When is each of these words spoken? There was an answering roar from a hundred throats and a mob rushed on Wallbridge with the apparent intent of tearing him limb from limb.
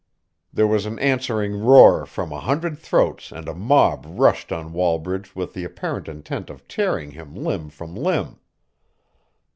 There 0.51 0.65
was 0.65 0.87
an 0.87 0.97
answering 0.97 1.53
roar 1.63 2.07
from 2.07 2.31
a 2.31 2.39
hundred 2.39 2.75
throats 2.79 3.31
and 3.31 3.47
a 3.47 3.53
mob 3.53 4.03
rushed 4.09 4.51
on 4.51 4.73
Wallbridge 4.73 5.35
with 5.35 5.53
the 5.53 5.63
apparent 5.63 6.07
intent 6.07 6.49
of 6.49 6.67
tearing 6.67 7.11
him 7.11 7.35
limb 7.35 7.69
from 7.69 7.93
limb. 7.95 8.39